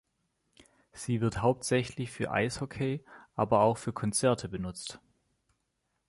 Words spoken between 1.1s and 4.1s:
wird hauptsächlich für Eishockey, aber auch für